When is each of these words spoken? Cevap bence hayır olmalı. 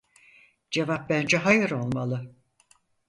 Cevap 0.71 1.09
bence 1.09 1.37
hayır 1.37 1.71
olmalı. 1.71 2.35